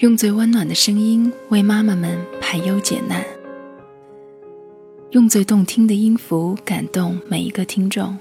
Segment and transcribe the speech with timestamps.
[0.00, 3.22] 用最温暖的声音为妈妈们排忧解难，
[5.10, 8.16] 用最动听的音符感动每一个听众。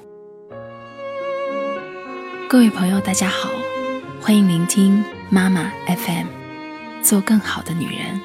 [2.50, 3.50] 各位朋友，大家好，
[4.20, 6.28] 欢迎聆听妈妈 FM，
[7.02, 8.20] 做更好的女人。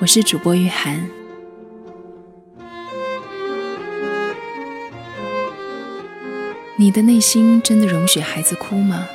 [0.00, 1.08] 我是主播玉涵。
[6.74, 9.06] 你的内心真的容许孩子哭吗？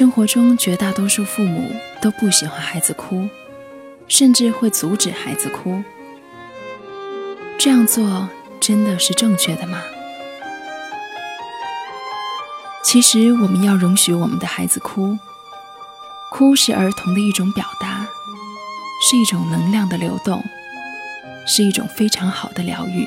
[0.00, 3.28] 生活中绝大多数父母都不喜欢孩子哭，
[4.08, 5.84] 甚至会阻止孩子哭。
[7.58, 8.26] 这样做
[8.58, 9.82] 真的是正确的吗？
[12.82, 15.18] 其实我们要容许我们的孩子哭，
[16.32, 18.08] 哭是儿童的一种表达，
[19.06, 20.42] 是一种能量的流动，
[21.46, 23.06] 是一种非常好的疗愈。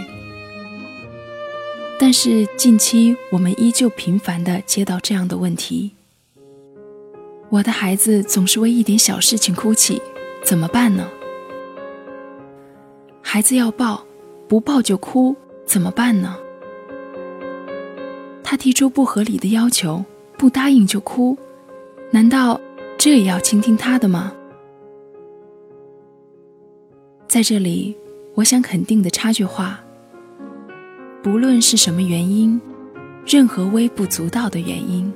[1.98, 5.96] 但是近期我们依旧频繁地接到这样的问题。
[7.54, 10.02] 我的孩子总是为一点小事情哭泣，
[10.44, 11.08] 怎么办呢？
[13.22, 14.04] 孩子要抱，
[14.48, 16.36] 不抱就哭，怎么办呢？
[18.44, 20.04] 他提出不合理的要求，
[20.36, 21.38] 不答应就哭，
[22.10, 22.60] 难道
[22.98, 24.34] 这也要倾听他的吗？
[27.28, 27.96] 在这里，
[28.34, 29.80] 我想肯定的插句话：
[31.22, 32.60] 不论是什么原因，
[33.28, 35.14] 任何微不足道的原因，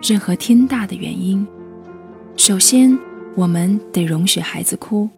[0.00, 1.44] 任何天大的原因。
[2.44, 2.98] 首先，
[3.36, 5.08] 我们得容许孩子哭。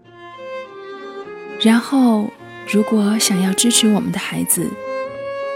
[1.58, 2.28] 然后，
[2.70, 4.70] 如果想要支持我们的孩子，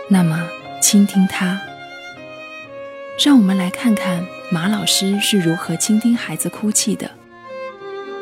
[0.09, 0.49] 那么
[0.81, 1.61] 倾听他。
[3.23, 7.11] 让我们来看看马老师是如何倾听孩子哭泣的。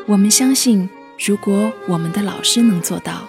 [0.06, 0.90] 我们相信，
[1.24, 3.28] 如果我们的老师能做到，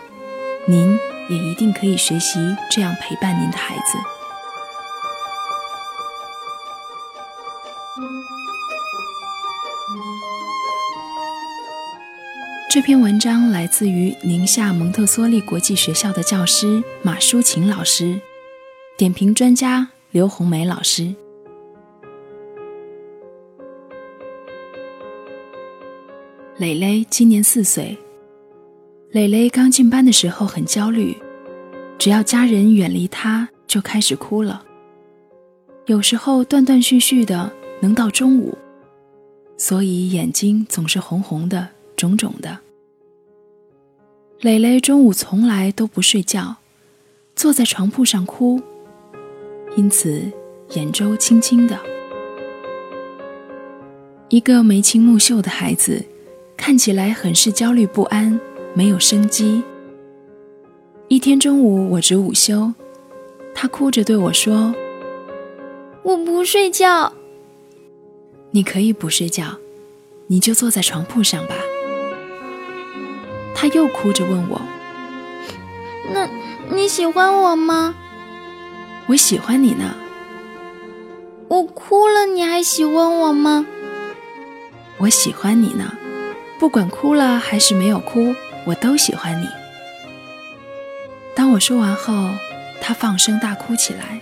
[0.65, 0.97] 您
[1.29, 2.39] 也一定可以学习
[2.71, 3.99] 这样陪伴您的孩子。
[12.69, 18.19] 这篇文章来自于宁夏蒙特梭利国际学校的教师马淑琴老师，
[18.97, 21.15] 点评专家刘红梅老师。
[26.57, 27.97] 蕾蕾今年四岁，
[29.11, 31.15] 蕾蕾刚进班的时候很焦虑，
[31.97, 34.65] 只要家人远离她就开始哭了，
[35.85, 37.49] 有时候断断续续的，
[37.79, 38.57] 能到中午，
[39.57, 42.59] 所以眼睛总是红红的、肿肿的。
[44.41, 46.57] 蕾蕾中午从来都不睡觉，
[47.35, 48.61] 坐在床铺上哭，
[49.75, 50.31] 因此
[50.75, 51.75] 眼周青青的。
[54.29, 56.05] 一个眉清目秀的孩子，
[56.55, 58.39] 看起来很是焦虑不安，
[58.75, 59.63] 没有生机。
[61.07, 62.71] 一天中午我值午休，
[63.55, 64.75] 他哭着对我说
[66.03, 67.11] ：“我不睡觉。”
[68.51, 69.57] 你可以不睡觉，
[70.27, 71.55] 你就坐在床铺上吧。
[73.53, 74.61] 他又哭着问我
[76.13, 76.29] ：“那
[76.69, 77.95] 你喜欢我吗
[79.07, 79.95] ？”“我喜欢你呢。
[81.49, 83.65] ”“我哭了，你还喜欢我吗
[84.99, 85.93] ？”“我喜欢你呢，
[86.59, 88.33] 不管哭了还是没有哭，
[88.65, 89.47] 我都喜欢你。”
[91.35, 92.31] 当我说完后，
[92.81, 94.21] 他放声大哭起来，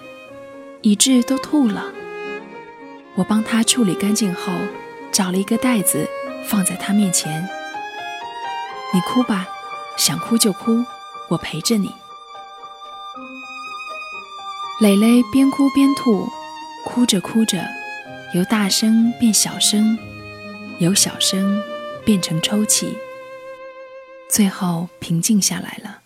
[0.82, 1.86] 以致都吐了。
[3.16, 4.52] 我帮他处理干净后，
[5.12, 6.08] 找了一个袋子
[6.46, 7.48] 放在他面前。
[8.94, 9.48] 你哭吧，
[9.98, 10.84] 想哭就哭，
[11.30, 11.92] 我陪着你。
[14.82, 16.28] 蕾蕾边哭边吐，
[16.84, 17.66] 哭着哭着，
[18.34, 19.98] 由大声变小声，
[20.80, 21.62] 由小声
[22.04, 22.98] 变成抽泣，
[24.30, 26.02] 最后平静下来了，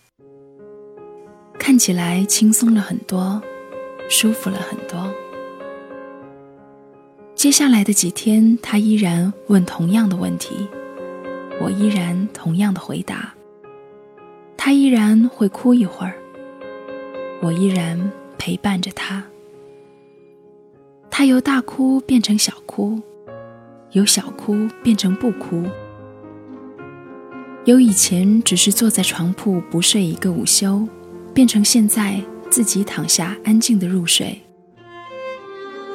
[1.58, 3.42] 看起来轻松了很多，
[4.08, 5.12] 舒服了很多。
[7.40, 10.68] 接下来的几天，他依然问同样的问题。
[11.62, 13.34] 我依然同样的回答，
[14.58, 16.16] 他依然会哭一会儿，
[17.42, 19.24] 我依然陪伴着他。
[21.10, 23.02] 他由大哭变成小哭，
[23.94, 25.64] 由小哭变成不哭，
[27.64, 30.86] 由以前只是坐在床铺不睡一个午休，
[31.34, 34.38] 变成现在自己躺下安静的入睡，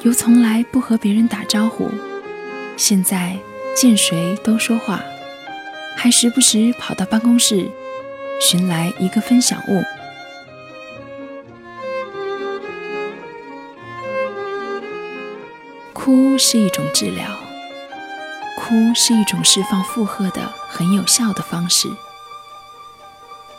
[0.04, 1.90] 由从来不和别人打招呼，
[2.76, 3.38] 现在
[3.74, 5.00] 见谁都说话。
[5.96, 7.70] 还时不时跑到办公室，
[8.38, 9.82] 寻来一个分享物。
[15.94, 17.26] 哭是一种治疗，
[18.58, 21.88] 哭是一种释放负荷的很有效的方式。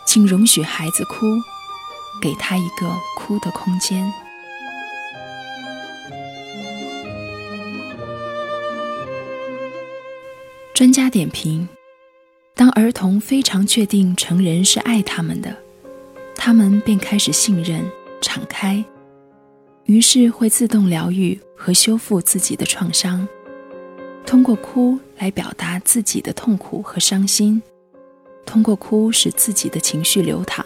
[0.06, 1.41] 请容许孩子哭，
[2.21, 4.13] 给他一个哭的空间。
[10.75, 11.66] 专家点评：
[12.54, 15.56] 当儿童非常确定成人是爱他们的，
[16.36, 17.81] 他们便开始信任、
[18.22, 18.83] 敞开，
[19.86, 23.25] 于是会自动疗愈和修复自己的创伤，
[24.25, 27.63] 通过哭来表达自己的痛苦和伤心，
[28.45, 30.66] 通过哭使自己的情绪流淌。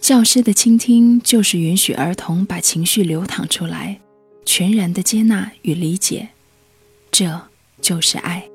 [0.00, 4.00] 教师的倾听就是允许儿童把情绪流淌出来，
[4.44, 6.30] 全然的接纳与理解，
[7.12, 7.42] 这
[7.80, 8.46] 就是爱。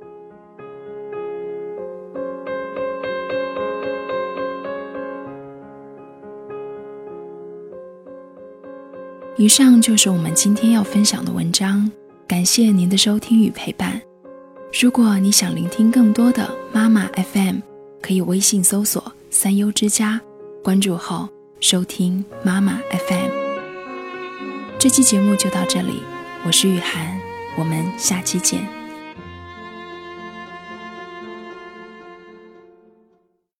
[9.37, 11.91] 以上就是我们今天要分享的文章，
[12.25, 14.01] 感谢您的收听与陪伴。
[14.81, 17.57] 如果你想聆听更多的妈妈 FM，
[18.01, 20.21] 可以微信搜索“三优之家”，
[20.63, 21.27] 关注后。
[21.61, 23.31] 收听妈妈 FM，
[24.77, 26.01] 这期节目就到这里，
[26.45, 27.19] 我是雨涵，
[27.57, 28.84] 我们下期见。